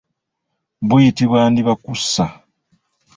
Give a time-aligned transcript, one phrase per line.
[0.87, 2.23] Buyitibwa ndibakkusa.